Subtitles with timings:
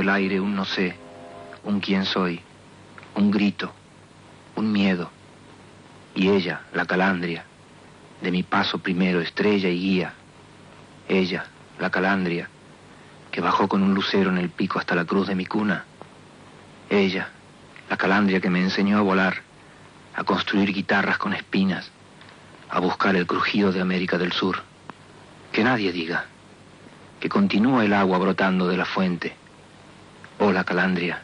[0.00, 0.96] El aire un no sé,
[1.64, 2.40] un quién soy,
[3.14, 3.72] un grito,
[4.56, 5.10] un miedo.
[6.14, 7.44] Y ella, la calandria,
[8.20, 10.14] de mi paso primero, estrella y guía.
[11.08, 11.46] Ella,
[11.78, 12.48] la calandria,
[13.30, 15.84] que bajó con un lucero en el pico hasta la cruz de mi cuna.
[16.90, 17.28] Ella,
[17.88, 19.42] la calandria que me enseñó a volar,
[20.14, 21.90] a construir guitarras con espinas,
[22.70, 24.62] a buscar el crujido de América del Sur.
[25.52, 26.26] Que nadie diga
[27.20, 29.34] que continúa el agua brotando de la fuente.
[30.40, 31.20] Hola, Calandria.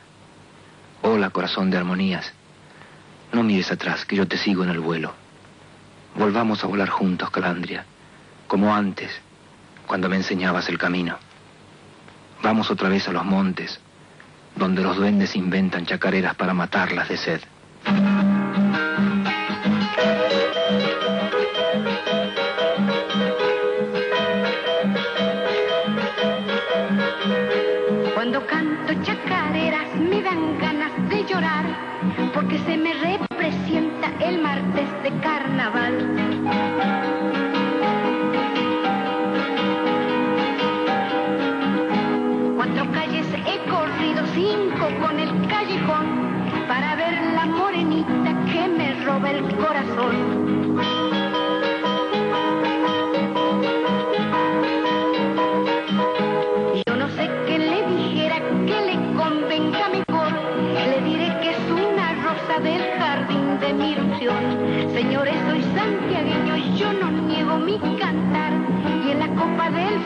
[1.02, 2.32] Hola, corazón de armonías.
[3.32, 5.14] No mires atrás, que yo te sigo en el vuelo.
[6.16, 7.84] Volvamos a volar juntos, Calandria,
[8.48, 9.12] como antes,
[9.86, 11.16] cuando me enseñabas el camino.
[12.42, 13.78] Vamos otra vez a los montes,
[14.56, 17.40] donde los duendes inventan chacareras para matarlas de sed.
[32.32, 35.94] Porque se me representa el martes de carnaval.
[42.56, 46.06] Cuatro calles he corrido, cinco con el callejón,
[46.68, 50.93] para ver la morenita que me roba el corazón.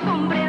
[0.04, 0.47] sombreiro.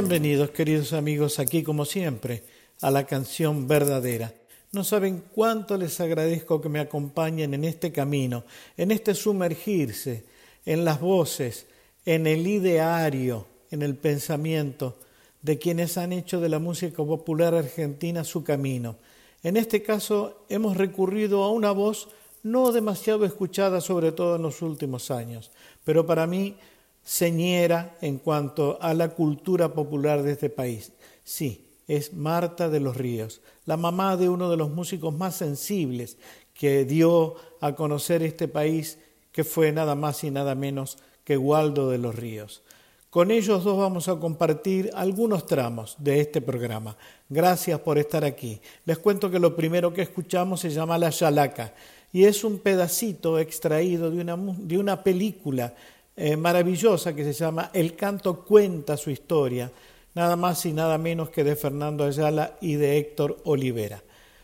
[0.00, 2.42] Bienvenidos queridos amigos aquí como siempre
[2.80, 4.32] a la canción verdadera.
[4.72, 8.44] No saben cuánto les agradezco que me acompañen en este camino,
[8.78, 10.24] en este sumergirse,
[10.64, 11.66] en las voces,
[12.06, 14.96] en el ideario, en el pensamiento
[15.42, 18.96] de quienes han hecho de la música popular argentina su camino.
[19.42, 22.08] En este caso hemos recurrido a una voz
[22.42, 25.50] no demasiado escuchada, sobre todo en los últimos años,
[25.84, 26.56] pero para mí
[27.02, 30.92] señera en cuanto a la cultura popular de este país.
[31.24, 36.18] Sí, es Marta de los Ríos, la mamá de uno de los músicos más sensibles
[36.54, 38.98] que dio a conocer este país,
[39.32, 42.62] que fue nada más y nada menos que Waldo de los Ríos.
[43.10, 46.96] Con ellos dos vamos a compartir algunos tramos de este programa.
[47.28, 48.60] Gracias por estar aquí.
[48.84, 51.74] Les cuento que lo primero que escuchamos se llama La Yalaca
[52.12, 55.74] y es un pedacito extraído de una, de una película
[56.22, 59.72] eh, maravillosa que se llama El canto cuenta su historia,
[60.14, 64.02] nada más y nada menos que de Fernando Ayala y de Héctor Olivera.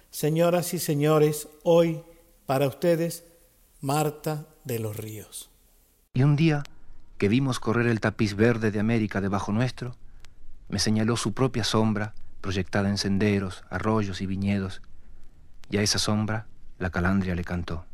[0.08, 2.00] Señoras y señores, hoy
[2.46, 3.26] para ustedes,
[3.82, 5.50] Marta de los Ríos.
[6.14, 6.62] Y un día
[7.18, 9.96] que vimos correr el tapiz verde de América debajo nuestro,
[10.70, 14.80] me señaló su propia sombra proyectada en senderos, arroyos y viñedos,
[15.68, 16.46] y a esa sombra
[16.78, 17.84] la calandria le cantó.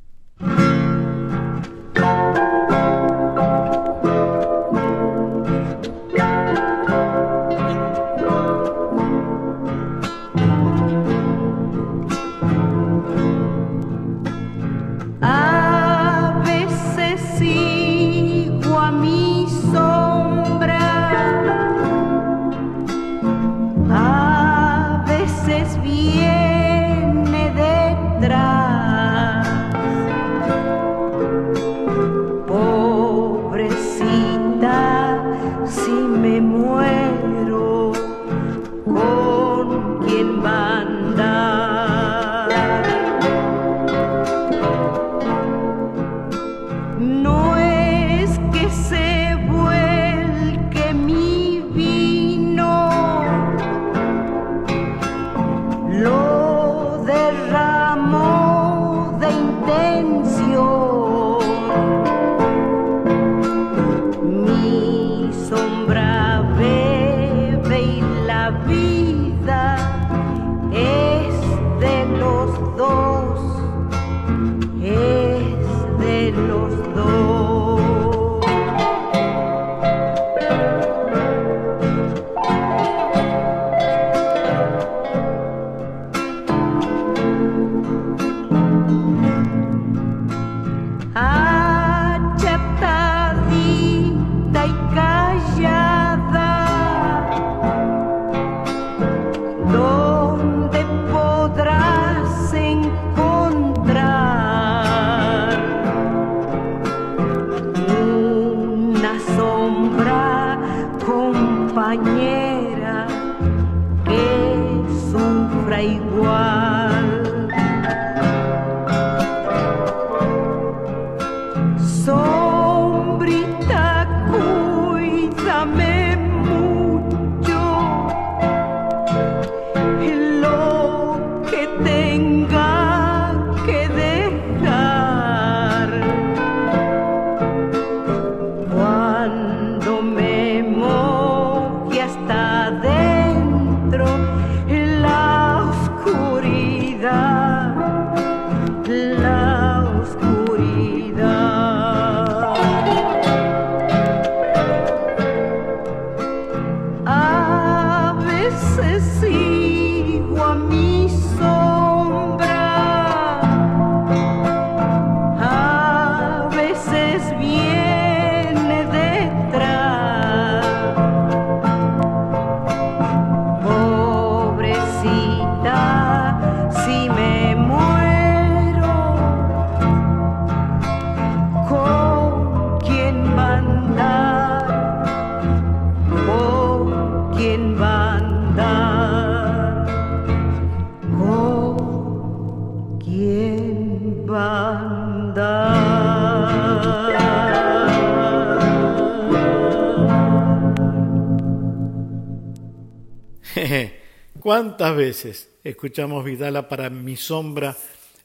[204.53, 207.75] ¿Cuántas veces escuchamos Vidala para mi sombra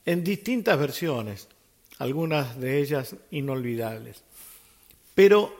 [0.05, 1.47] en distintas versiones,
[1.99, 4.25] algunas de ellas inolvidables?
[5.15, 5.55] Pero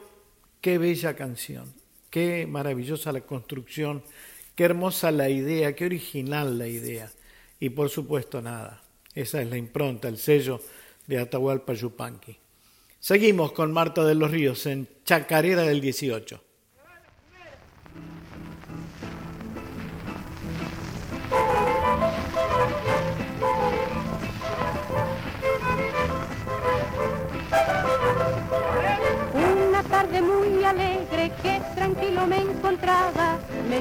[0.60, 1.72] qué bella canción,
[2.10, 4.02] qué maravillosa la construcción,
[4.54, 7.10] qué hermosa la idea, qué original la idea.
[7.58, 8.82] Y por supuesto nada,
[9.14, 10.60] esa es la impronta, el sello
[11.06, 12.36] de Atahualpa Yupanqui.
[13.00, 16.42] Seguimos con Marta de los Ríos en Chacarera del 18.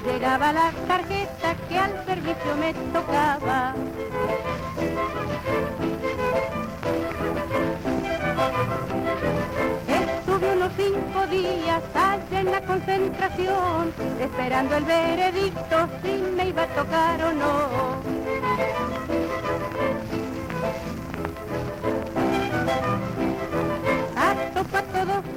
[0.02, 3.74] Llegaba la tarjeta que al servicio me tocaba.
[9.88, 16.68] Estuve unos cinco días allá en la concentración, esperando el veredicto si me iba a
[16.68, 18.08] tocar o no.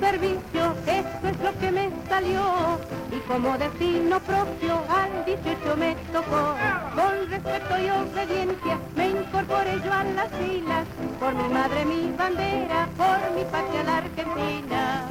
[0.01, 3.00] servicio, eso es lo que me salió.
[3.31, 6.57] Como destino propio al 18 me tocó.
[6.97, 10.85] Con respeto y obediencia me incorporé yo a las filas.
[11.21, 15.11] Por mi madre, mi bandera, por mi patria la Argentina.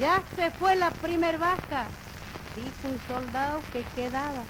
[0.00, 1.86] Ya se fue la primer baja,
[2.56, 4.42] dijo un soldado que quedaba.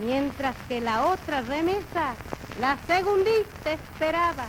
[0.00, 2.14] Mientras que la otra remesa,
[2.62, 4.46] la segundista esperaba.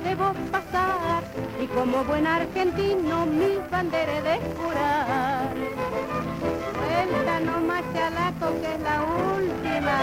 [0.00, 1.22] Debo pasar
[1.60, 5.54] y como buen argentino mi bandera de jurar.
[6.78, 7.60] Vuelta no
[7.94, 9.98] chalaco que es la última.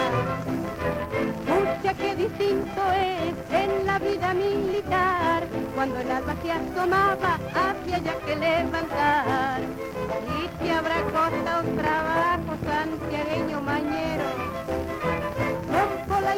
[1.47, 8.15] Mucha que distinto es en la vida militar cuando el alba se asomaba había ya
[8.25, 12.06] que levantar y te habrá costado trabajo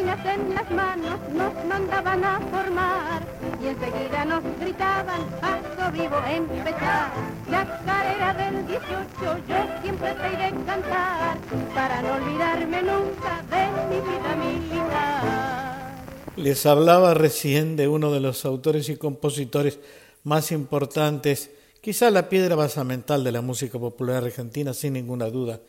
[0.10, 3.28] polainas en las manos nos mandaban a formar.
[3.62, 7.12] Y enseguida nos gritaban paso vivo empezar
[7.50, 11.38] la carrera del 18 yo siempre te iré a cantar
[11.74, 16.06] para no olvidarme nunca de mi vida militar.
[16.38, 19.80] Les hablaba recién de uno de los autores y compositores
[20.24, 21.52] más importantes,
[21.82, 25.60] quizá la piedra basamental de la música popular argentina, sin ninguna duda,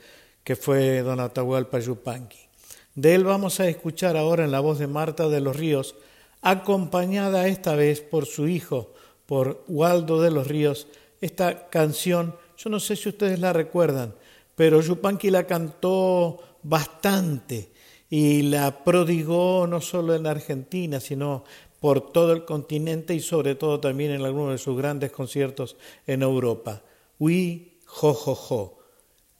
[0.44, 2.49] que fue don Atahualpa Yupanqui.
[2.94, 5.94] De él vamos a escuchar ahora en la voz de Marta de los Ríos,
[6.42, 8.92] acompañada esta vez por su hijo,
[9.26, 10.88] por Waldo de los Ríos,
[11.20, 14.14] esta canción, yo no sé si ustedes la recuerdan,
[14.56, 17.72] pero Yupanqui la cantó bastante
[18.08, 21.44] y la prodigó no solo en Argentina, sino
[21.78, 26.22] por todo el continente y sobre todo también en algunos de sus grandes conciertos en
[26.22, 26.82] Europa.
[27.18, 28.78] Ui Jo Jo Jo,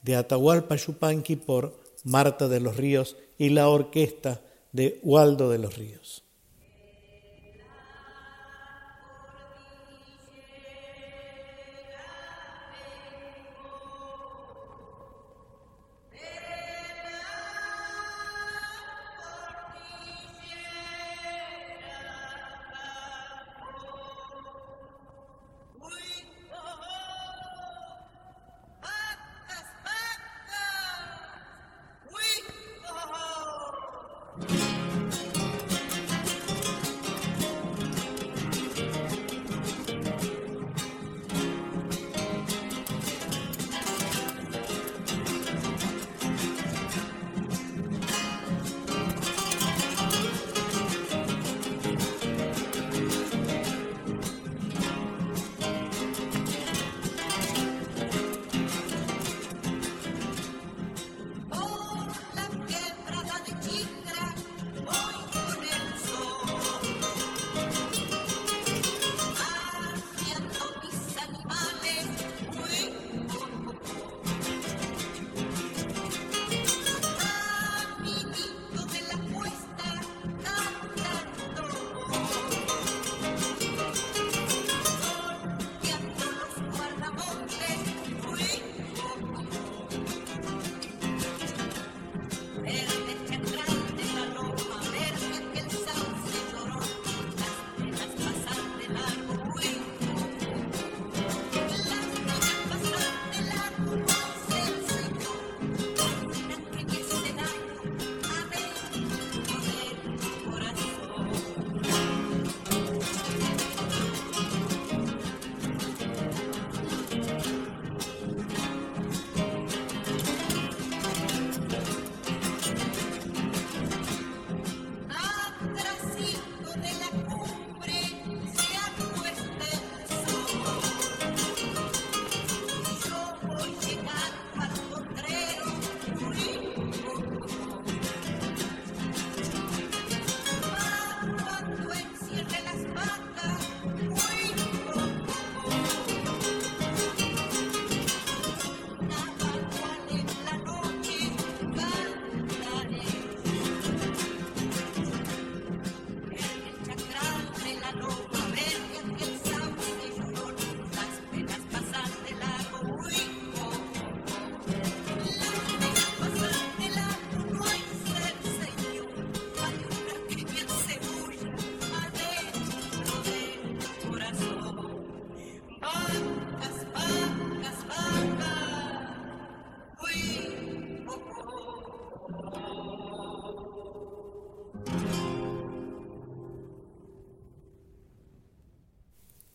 [0.01, 4.41] de Atahualpa Yupanqui por Marta de los Ríos y la orquesta
[4.71, 6.23] de Waldo de los Ríos.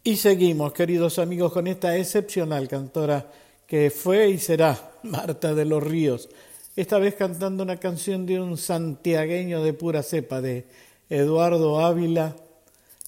[0.06, 3.28] Y seguimos, queridos amigos, con esta excepcional cantora
[3.66, 6.28] que fue y será Marta de los Ríos,
[6.76, 10.64] esta vez cantando una canción de un santiagueño de pura cepa, de
[11.10, 12.36] Eduardo Ávila,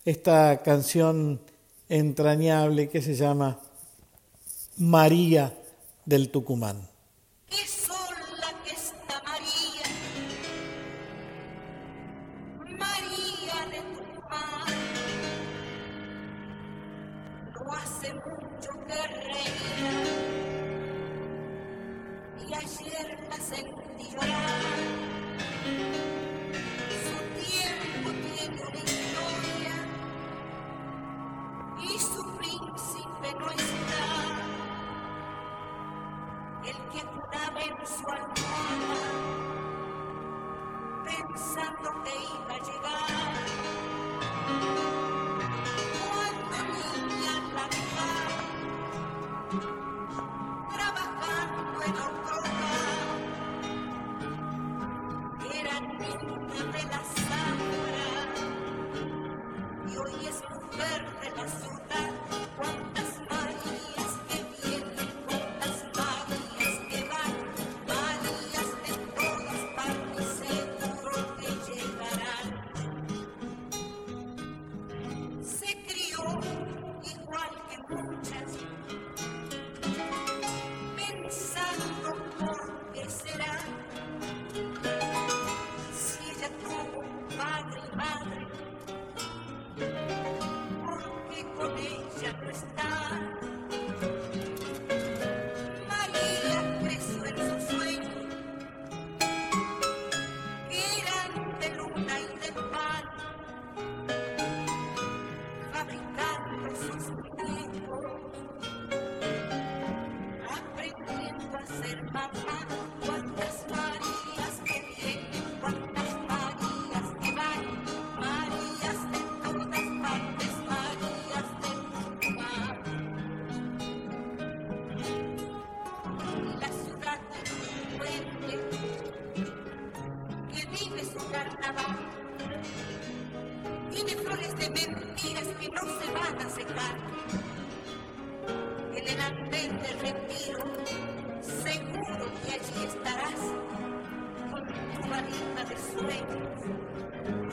[0.04, 1.40] esta canción
[1.88, 3.60] entrañable que se llama
[4.78, 5.56] María
[6.04, 6.80] del Tucumán.
[41.08, 43.08] pensando que iba chegar.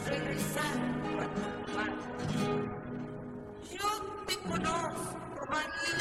[0.08, 0.76] Regresar
[1.20, 1.76] a tu
[3.76, 3.90] Yo
[4.26, 5.95] te conozco, María.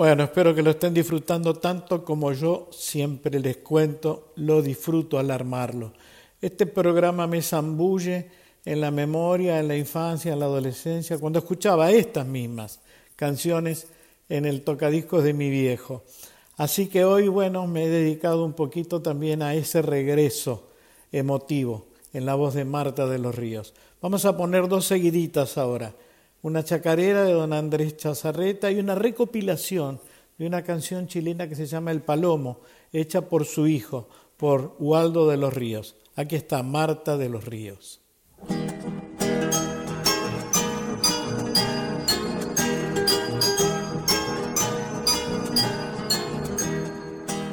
[0.00, 5.30] Bueno, espero que lo estén disfrutando tanto como yo siempre les cuento, lo disfruto al
[5.30, 5.92] armarlo.
[6.40, 8.30] Este programa me zambulle
[8.64, 12.80] en la memoria, en la infancia, en la adolescencia, cuando escuchaba estas mismas
[13.14, 13.88] canciones
[14.30, 16.02] en el tocadiscos de mi viejo.
[16.56, 20.70] Así que hoy, bueno, me he dedicado un poquito también a ese regreso
[21.12, 23.74] emotivo en la voz de Marta de los Ríos.
[24.00, 25.94] Vamos a poner dos seguiditas ahora
[26.42, 30.00] una chacarera de don Andrés Chazarreta y una recopilación
[30.38, 32.60] de una canción chilena que se llama El Palomo,
[32.92, 35.96] hecha por su hijo, por Waldo de los Ríos.
[36.16, 38.00] Aquí está Marta de los Ríos.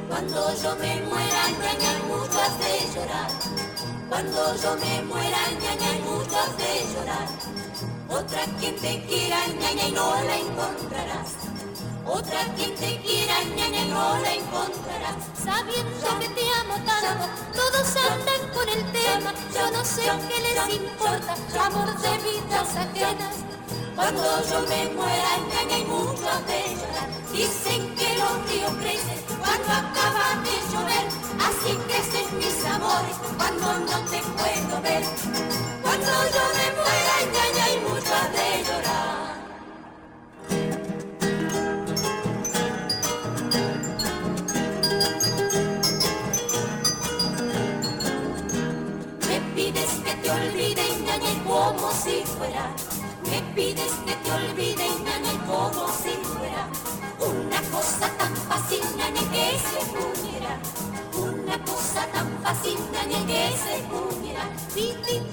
[0.08, 3.32] Cuando yo me muera, ñaña, mucho de llorar.
[4.08, 7.47] Cuando yo me muera, ñaña, mucho de llorar
[8.18, 11.30] otra quien te quiera, ñaña, y no la encontrarás.
[12.06, 15.18] Otra quien te quiera, ñaña, y no la encontrarás.
[15.44, 19.34] Sabiendo que te amo tanto, todos andan con el tema.
[19.54, 23.36] Yo no sé qué les importa, amor de vidas ajenas.
[23.96, 27.10] Cuando yo me muera, ñaña, y mucho de llorar.
[27.32, 31.06] Dicen que los ríos crecen cuando acaba de llover.
[31.48, 35.04] Así crecen mis amores cuando no te puedo ver.
[35.84, 37.47] Cuando yo me muera, ya
[52.08, 56.70] Me pides que te olvide y ñañe como si fuera.
[57.20, 60.58] Una cosa tan fácil, ñañe, que se pudiera.
[61.17, 64.43] Una cosa tan fácil, ñañe, que se pudiera.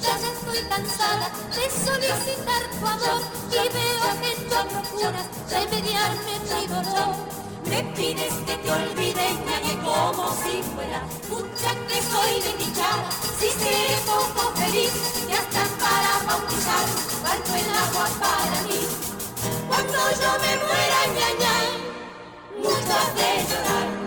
[0.00, 6.66] ya no estoy cansada de solicitar tu amor y veo que tú procuras remediarme mi
[6.66, 7.43] dolor.
[7.66, 11.00] Me pides que te olvide, ñañe, como si fuera.
[11.29, 14.92] Mucha que soy desdichada, si seré poco feliz,
[15.29, 16.87] y hasta para bautizar,
[17.22, 18.81] parto el agua para mí.
[19.68, 21.55] Cuando yo me muera, ñaña,
[22.62, 24.03] mucho has de llorar.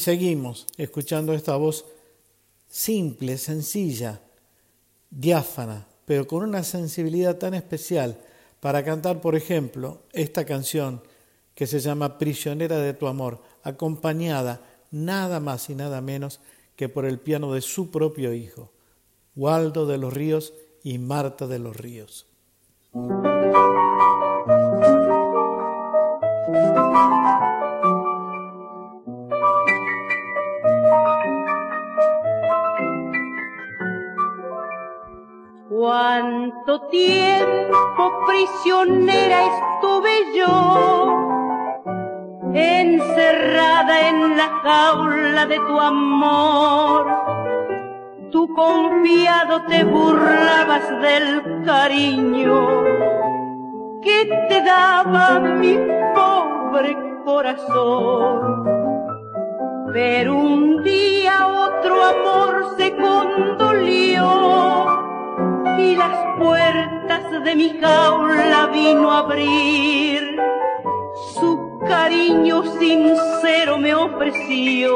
[0.00, 1.84] Seguimos escuchando esta voz
[2.66, 4.22] simple, sencilla,
[5.10, 8.18] diáfana, pero con una sensibilidad tan especial
[8.60, 11.02] para cantar, por ejemplo, esta canción
[11.54, 16.40] que se llama Prisionera de tu amor, acompañada nada más y nada menos
[16.76, 18.72] que por el piano de su propio hijo,
[19.36, 22.26] Waldo de los Ríos y Marta de los Ríos.
[36.70, 41.88] Cuánto tiempo prisionera estuve yo,
[42.54, 47.06] encerrada en la jaula de tu amor.
[48.30, 52.84] Tú confiado te burlabas del cariño
[54.00, 55.76] que te daba mi
[56.14, 58.62] pobre corazón.
[59.92, 64.99] Pero un día otro amor se condolió
[65.80, 70.36] y las puertas de mi jaula vino a abrir.
[71.34, 74.90] Su cariño sincero me ofreció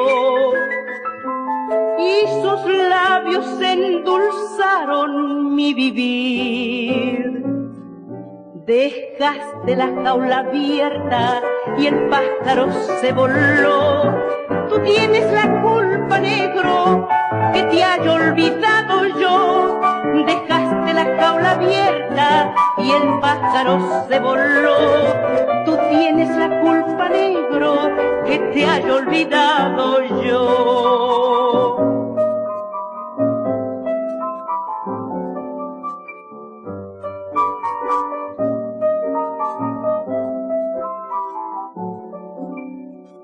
[1.98, 7.44] y sus labios endulzaron mi vivir.
[8.66, 11.42] Dejaste la jaula abierta
[11.78, 14.14] y el pájaro se voló.
[14.68, 17.08] Tú tienes la culpa, negro,
[17.52, 19.93] que te haya olvidado yo.
[20.22, 24.76] Dejaste la jaula abierta y el pájaro se voló.
[25.64, 27.90] Tú tienes la culpa, negro,
[28.24, 31.34] que te haya olvidado yo.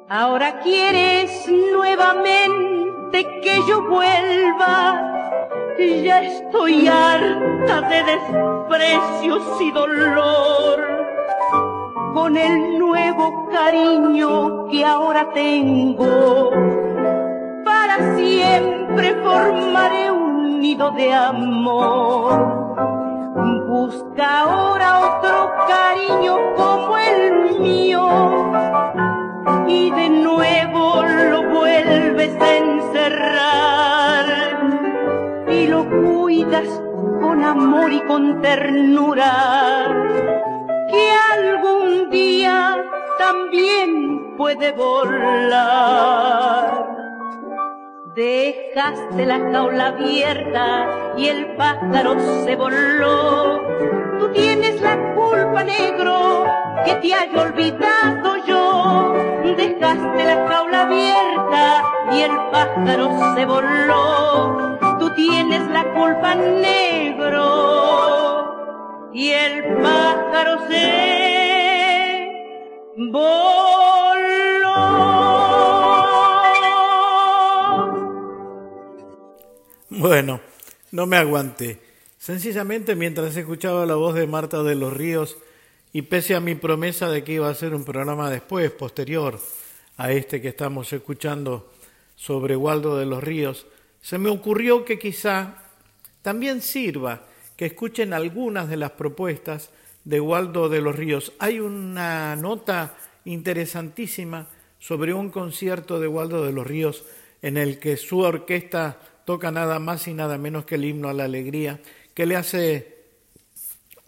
[0.09, 5.20] Ahora quieres nuevamente que yo vuelva.
[5.81, 10.79] Ya estoy harta de desprecios y dolor.
[12.13, 16.51] Con el nuevo cariño que ahora tengo,
[17.65, 22.35] para siempre formaré un nido de amor.
[23.67, 28.53] Busca ahora otro cariño como el mío
[29.67, 32.57] y de nuevo lo vuelves a
[37.21, 39.89] con amor y con ternura
[40.89, 42.77] que algún día
[43.19, 45.67] también puede volar.
[48.15, 52.15] Dejaste la jaula abierta y el pájaro
[52.45, 53.61] se voló.
[54.21, 56.45] Tú tienes la culpa, negro,
[56.85, 59.15] que te haya olvidado yo.
[59.57, 64.70] Dejaste la jaula abierta y el pájaro se voló.
[65.29, 67.45] Tienes la culpa, negro,
[69.13, 72.27] y el pájaro se
[72.97, 73.51] voló.
[79.91, 80.41] Bueno,
[80.91, 81.79] no me aguanté.
[82.17, 85.37] Sencillamente mientras escuchaba la voz de Marta de los Ríos
[85.93, 89.39] y pese a mi promesa de que iba a hacer un programa después, posterior
[89.99, 91.71] a este que estamos escuchando
[92.17, 93.67] sobre Waldo de los Ríos,
[94.01, 95.63] se me ocurrió que quizá
[96.23, 99.71] también sirva que escuchen algunas de las propuestas
[100.05, 101.33] de Waldo de los Ríos.
[101.39, 104.47] Hay una nota interesantísima
[104.79, 107.05] sobre un concierto de Waldo de los Ríos
[107.43, 111.13] en el que su orquesta toca nada más y nada menos que el himno a
[111.13, 111.81] la alegría,
[112.15, 112.97] que le hace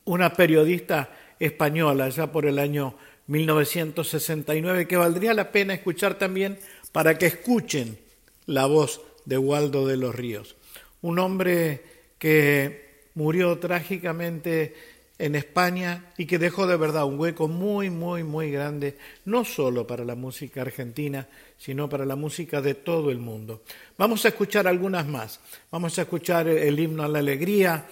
[0.05, 6.59] una periodista española ya por el año 1969, que valdría la pena escuchar también
[6.90, 7.98] para que escuchen
[8.46, 10.56] la voz de Waldo de los Ríos,
[11.00, 11.82] un hombre
[12.18, 14.74] que murió trágicamente
[15.18, 19.87] en España y que dejó de verdad un hueco muy, muy, muy grande, no solo
[19.87, 23.62] para la música argentina, sino para la música de todo el mundo.
[23.96, 25.38] Vamos a escuchar algunas más.
[25.70, 27.87] Vamos a escuchar el himno a la alegría,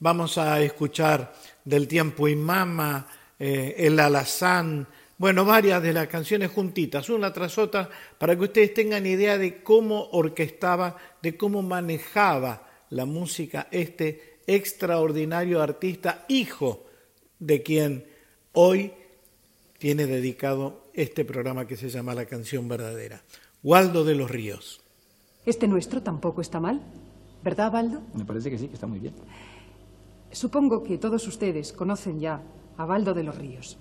[0.00, 1.32] vamos a escuchar
[1.64, 3.06] del tiempo y mama,
[3.38, 4.86] eh, el alazán,
[5.22, 9.62] bueno, varias de las canciones juntitas, una tras otra, para que ustedes tengan idea de
[9.62, 16.86] cómo orquestaba, de cómo manejaba la música este extraordinario artista, hijo
[17.38, 18.04] de quien
[18.54, 18.94] hoy
[19.78, 23.22] tiene dedicado este programa que se llama La canción verdadera,
[23.62, 24.80] Waldo de los Ríos.
[25.46, 26.82] Este nuestro tampoco está mal,
[27.44, 28.02] ¿verdad, Waldo?
[28.14, 29.14] Me parece que sí, que está muy bien.
[30.32, 32.42] Supongo que todos ustedes conocen ya
[32.76, 33.78] a Waldo de los Ríos.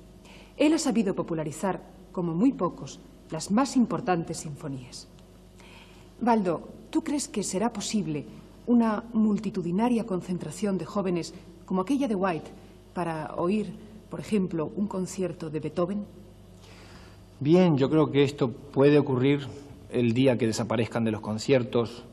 [0.57, 5.07] Él ha sabido popularizar, como muy pocos, las más importantes sinfonías.
[6.19, 8.25] Baldo, ¿tú crees que será posible
[8.67, 11.33] una multitudinaria concentración de jóvenes
[11.65, 12.51] como aquella de White
[12.93, 13.73] para oír,
[14.09, 16.05] por ejemplo, un concierto de Beethoven?
[17.39, 19.47] Bien, yo creo que esto puede ocurrir
[19.89, 22.03] el día que desaparezcan de los conciertos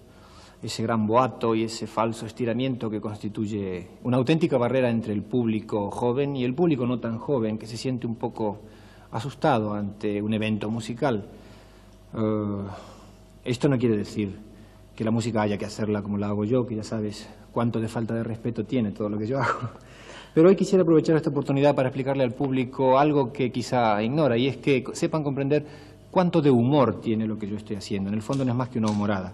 [0.63, 5.91] ese gran boato y ese falso estiramiento que constituye una auténtica barrera entre el público
[5.91, 8.59] joven y el público no tan joven que se siente un poco
[9.13, 11.27] asustado ante un evento musical.
[12.15, 12.63] Eh,
[13.45, 14.37] esto no quiere decir
[14.97, 17.87] que la música haya que hacerla como la hago yo, que ya sabes cuánto de
[17.87, 19.71] falta de respeto tiene todo lo que yo hago.
[20.35, 24.49] Pero hoy quisiera aprovechar esta oportunidad para explicarle al público algo que quizá ignora, y
[24.49, 25.65] es que sepan comprender
[26.11, 28.09] cuánto de humor tiene lo que yo estoy haciendo.
[28.09, 29.33] En el fondo no es más que una humorada.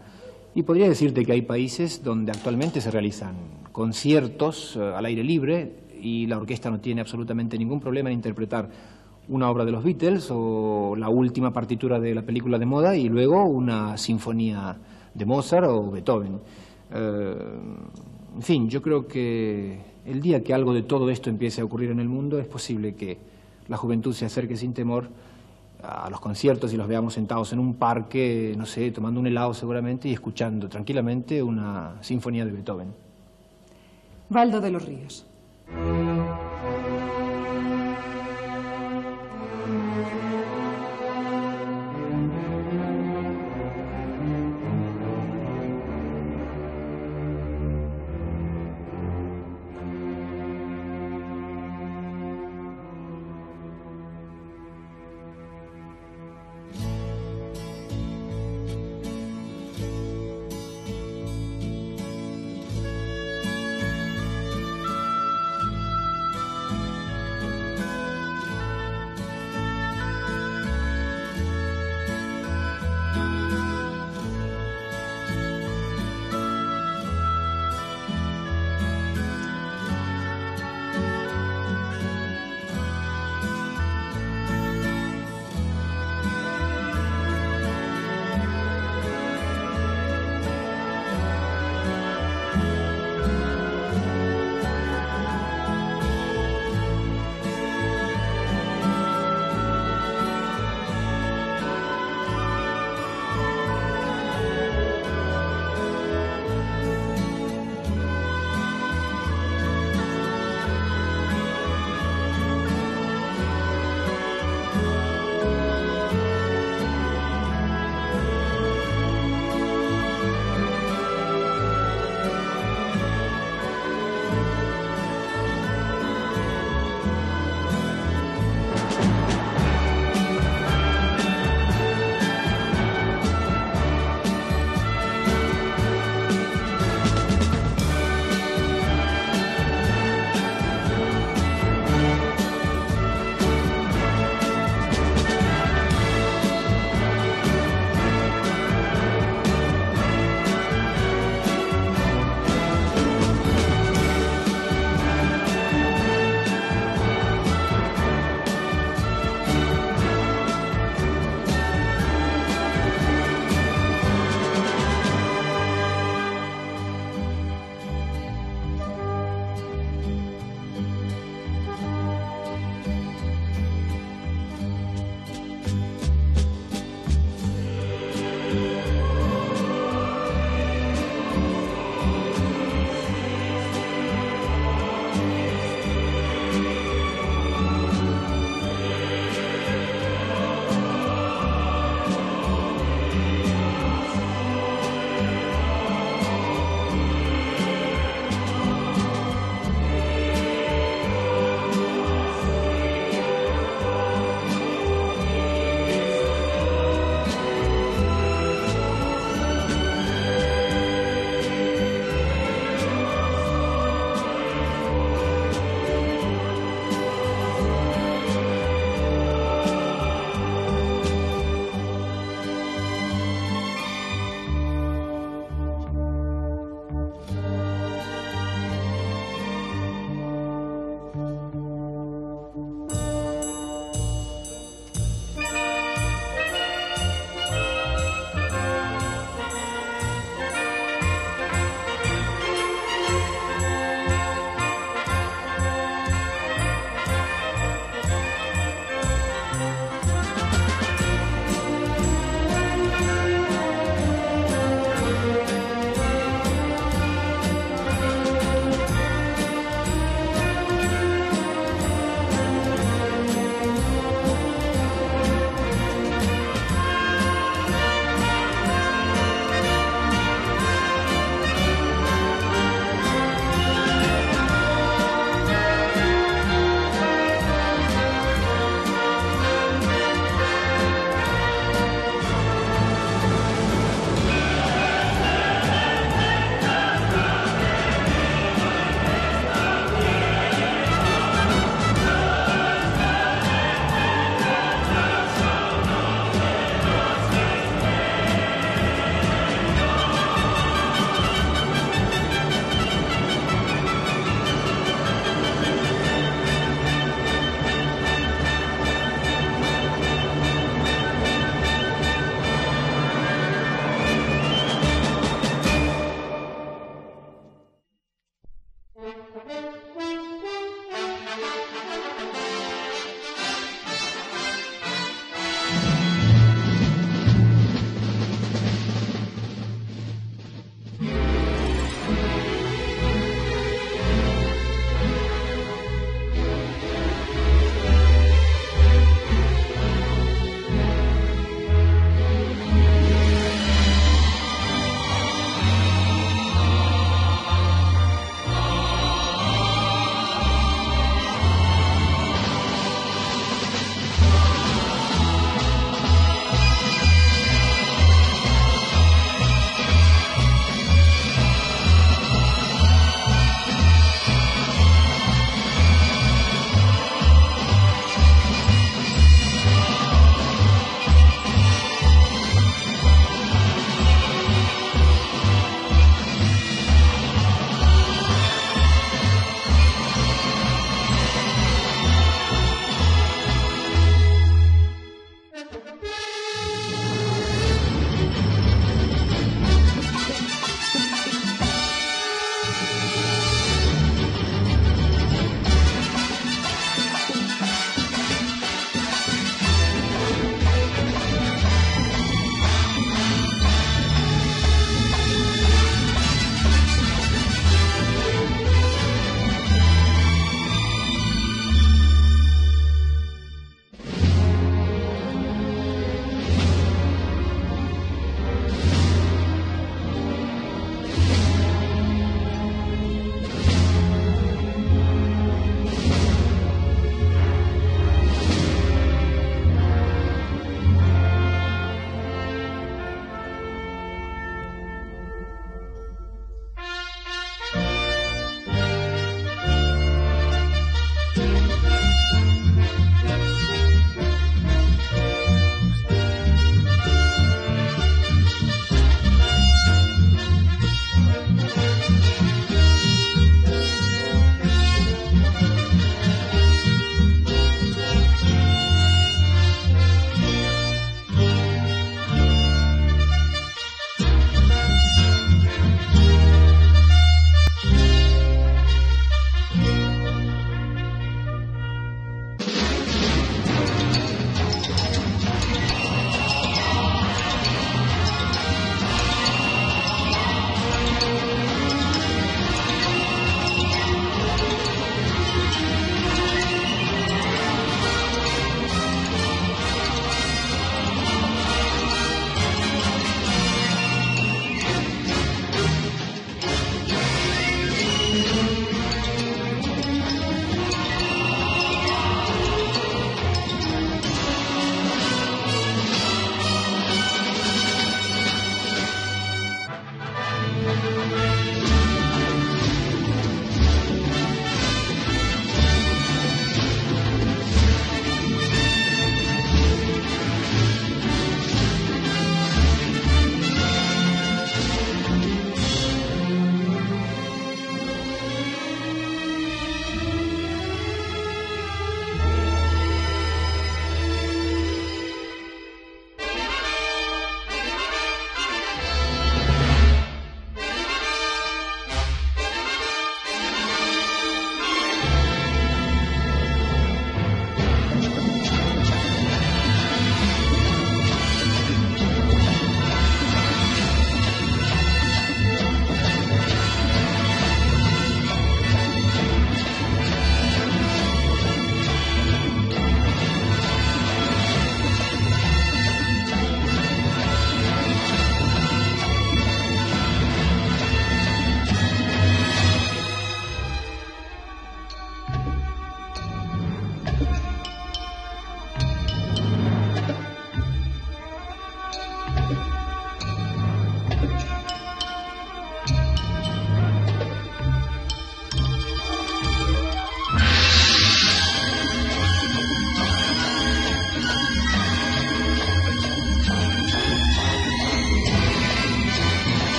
[0.57, 3.35] Y podría decirte que hay países donde actualmente se realizan
[3.73, 8.71] conciertos eh, al aire libre y la orquesta no tiene absolutamente ningún problema en interpretar
[9.29, 13.09] una obra de los Beatles o la última partitura de la película de moda y
[13.09, 14.77] luego una sinfonía
[15.13, 16.39] de Mozart o Beethoven.
[16.93, 17.37] Eh,
[18.37, 21.91] en fin, yo creo que el día que algo de todo esto empiece a ocurrir
[21.91, 23.19] en el mundo es posible que
[23.67, 25.09] la juventud se acerque sin temor
[25.87, 29.55] a los conciertos y los veamos sentados en un parque, no sé, tomando un helado
[29.55, 32.95] seguramente y escuchando tranquilamente una sinfonía de Beethoven.
[34.29, 35.27] Valdo de los Ríos.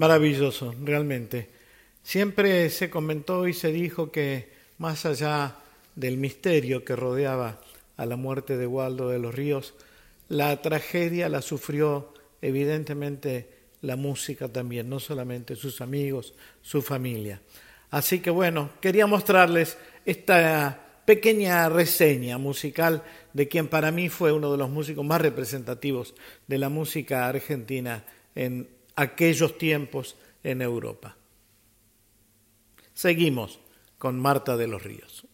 [0.00, 1.50] Maravilloso, realmente.
[2.02, 4.48] Siempre se comentó y se dijo que
[4.78, 5.56] más allá
[5.94, 7.60] del misterio que rodeaba
[7.98, 9.74] a la muerte de Waldo de los Ríos,
[10.30, 13.50] la tragedia la sufrió evidentemente
[13.82, 16.32] la música también, no solamente sus amigos,
[16.62, 17.42] su familia.
[17.90, 19.76] Así que bueno, quería mostrarles
[20.06, 23.02] esta pequeña reseña musical
[23.34, 26.14] de quien para mí fue uno de los músicos más representativos
[26.46, 28.02] de la música argentina
[28.34, 31.16] en aquellos tiempos en Europa.
[32.92, 33.58] Seguimos
[33.96, 35.26] con Marta de los Ríos.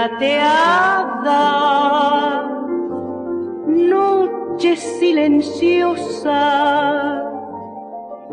[0.00, 1.44] Plateada,
[3.66, 6.40] noche silenciosa,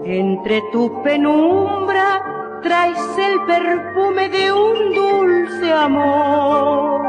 [0.05, 7.01] entre tu penumbra traes el perfume de un dulce amor.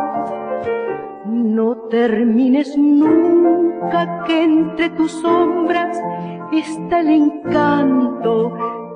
[1.27, 5.97] No termines nunca que entre tus sombras
[6.53, 8.53] está el encanto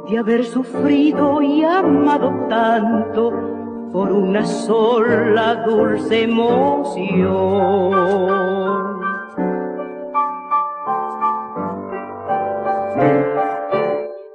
[0.09, 3.52] de haber sufrido y amado tanto
[3.93, 7.93] por una sola dulce emoción.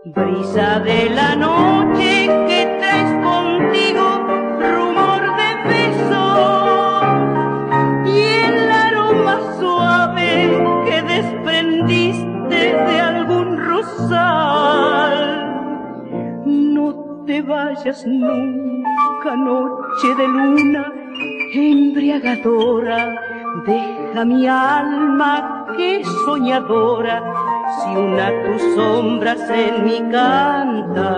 [0.06, 4.06] Brisa de la noche que traes contigo
[4.60, 7.04] rumor de besos
[8.06, 10.32] y el aroma suave
[10.86, 15.16] que desprendiste de algún rosal.
[16.46, 20.94] No te vayas nunca noche de luna
[21.54, 23.20] embriagadora,
[23.66, 27.22] deja mi alma que soñadora,
[27.78, 31.18] si una tus sombras en mi cantar.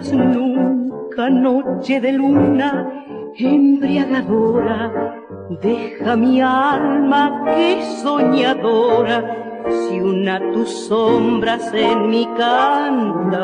[0.00, 2.90] Nunca, noche de luna
[3.36, 5.18] embriagadora.
[5.60, 13.42] Deja mi alma que soñadora, si una tus sombras en mi cantar.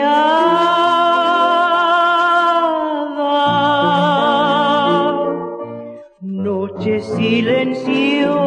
[6.22, 8.47] noche silenciosa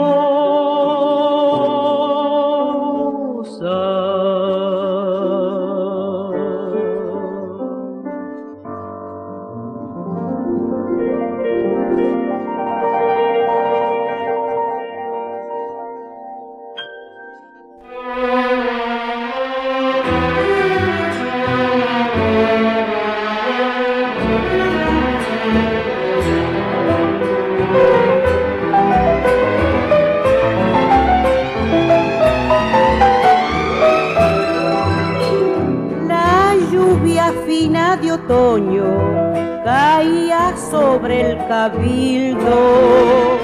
[39.64, 43.38] caía sobre el cabildo.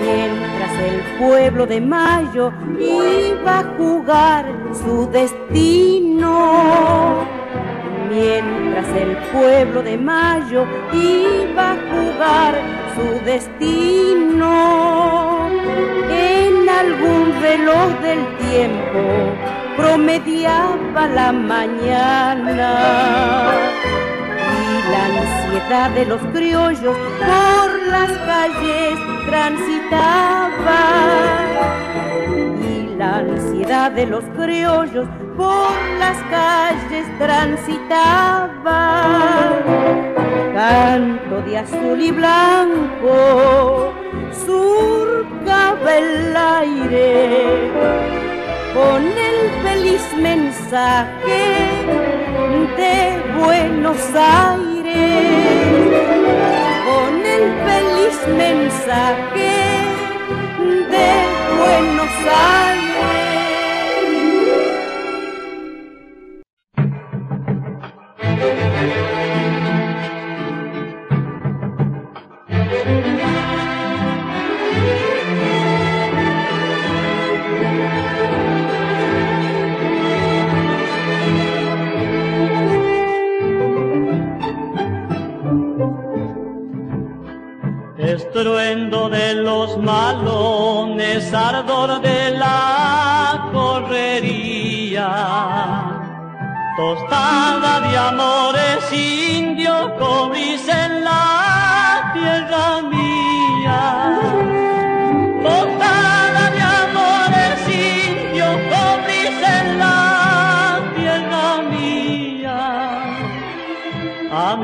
[0.00, 6.34] Mientras el pueblo de Mayo iba a jugar su destino.
[8.10, 12.54] Mientras el pueblo de Mayo iba a jugar
[12.94, 14.50] su destino.
[16.10, 22.70] En algún reloj del tiempo promediaba la mañana.
[24.56, 30.82] Y la ansiedad de los criollos por las calles transitaba.
[32.62, 38.80] Y la ansiedad de los criollos por las calles transitaba.
[40.54, 43.92] Canto de azul y blanco
[44.46, 48.23] surcaba el aire
[48.74, 51.44] con el feliz mensaje
[52.76, 52.96] de
[53.38, 54.64] Buenos Aires,
[56.88, 59.52] con el feliz mensaje
[60.90, 61.08] de
[61.56, 62.93] Buenos Aires.
[88.94, 95.10] Estruendo de los malones, ardor de la correría.
[96.76, 104.53] Tostada de amores indios, cobrís en la tierra mía.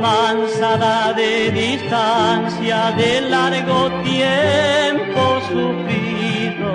[0.01, 6.73] Amansada de distancia, de largo tiempo sufrido.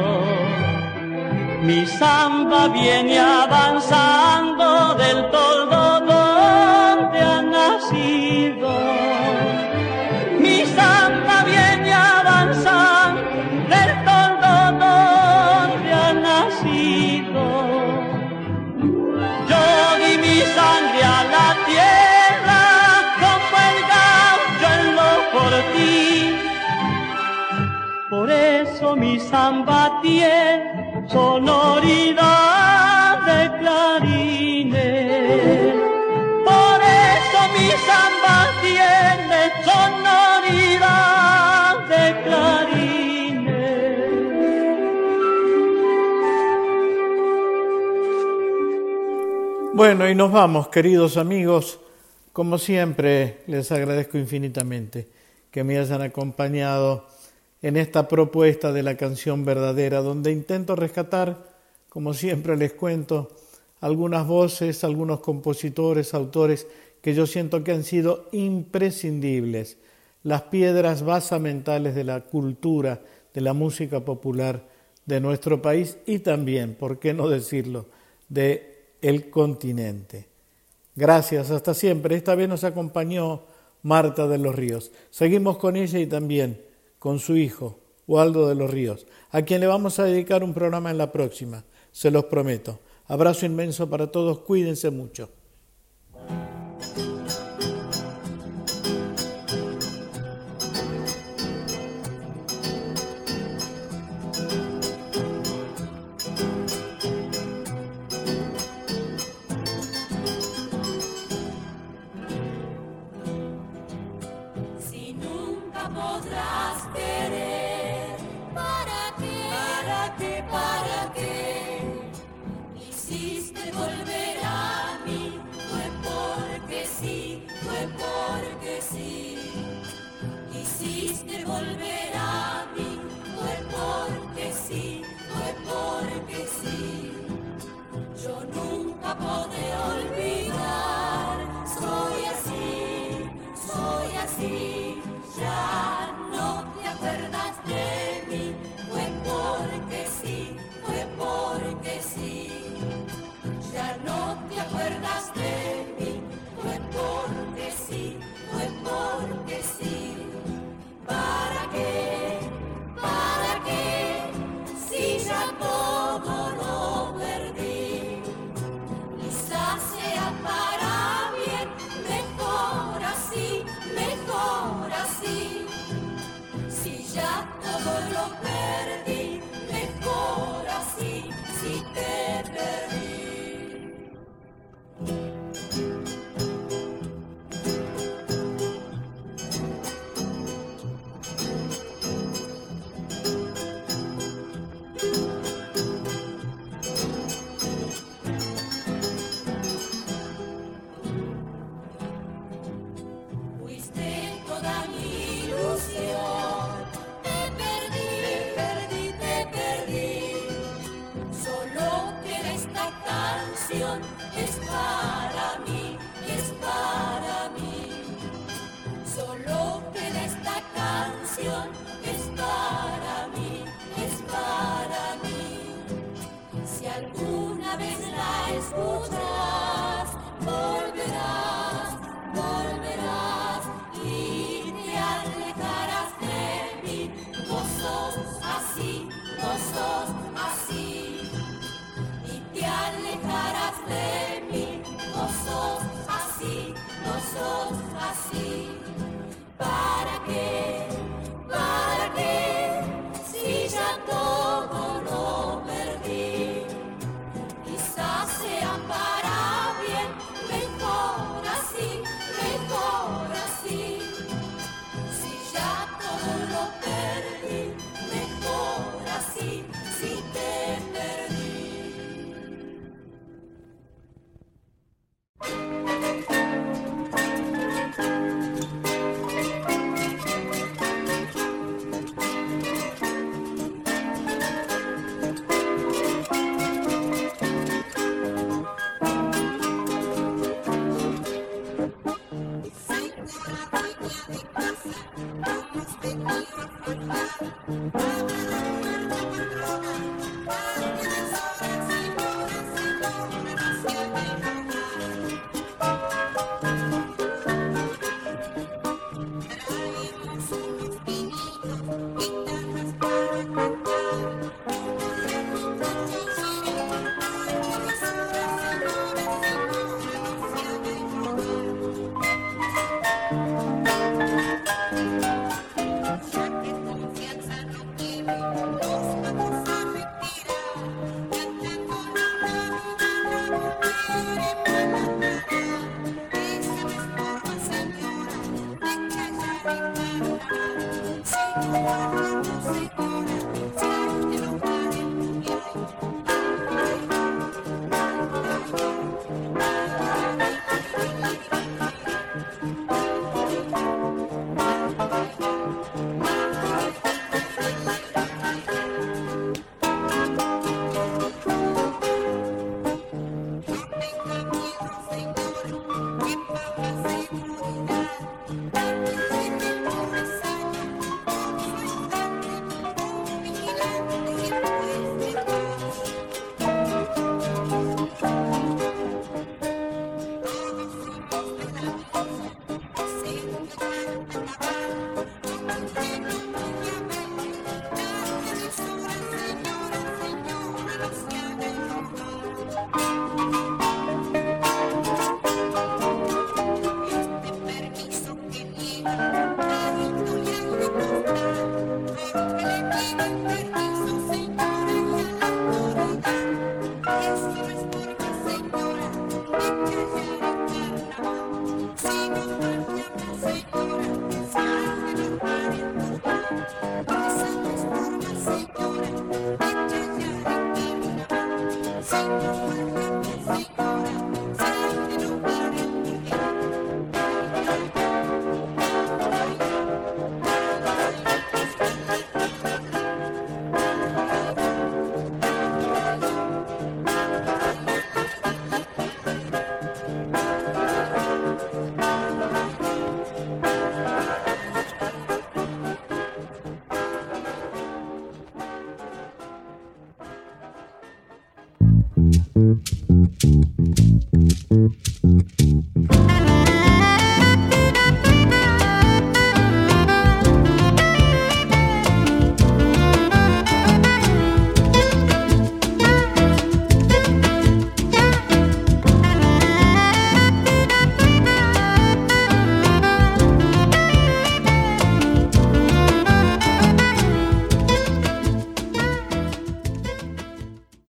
[1.64, 5.75] Mi samba viene avanzando del toldo
[29.06, 32.26] mi samba tiene sonoridad
[33.30, 35.04] de clarines.
[36.44, 40.96] Por eso mi samba tiene sonoridad
[41.94, 43.36] de clarines.
[49.74, 51.80] Bueno, y nos vamos, queridos amigos.
[52.34, 55.08] Como siempre, les agradezco infinitamente
[55.52, 57.06] que me hayan acompañado
[57.66, 61.48] en esta propuesta de la canción verdadera, donde intento rescatar,
[61.90, 63.32] como siempre les cuento,
[63.82, 66.68] algunas voces, algunos compositores, autores
[67.02, 69.78] que yo siento que han sido imprescindibles,
[70.22, 73.02] las piedras basamentales de la cultura,
[73.34, 74.68] de la música popular
[75.08, 77.88] de nuestro país y también, por qué no decirlo,
[78.30, 80.28] de el continente.
[80.96, 82.16] Gracias, hasta siempre.
[82.16, 83.42] Esta vez nos acompañó
[83.82, 84.92] Marta de los Ríos.
[85.10, 86.65] Seguimos con ella y también
[87.06, 87.78] con su hijo,
[88.08, 91.64] Waldo de los Ríos, a quien le vamos a dedicar un programa en la próxima,
[91.92, 92.80] se los prometo.
[93.06, 95.30] Abrazo inmenso para todos, cuídense mucho.